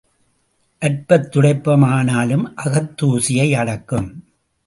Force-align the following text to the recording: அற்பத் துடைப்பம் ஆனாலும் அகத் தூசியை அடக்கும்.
அற்பத் 0.81 1.35
துடைப்பம் 1.35 1.85
ஆனாலும் 1.85 2.57
அகத் 2.57 2.95
தூசியை 3.01 3.51
அடக்கும். 3.51 4.23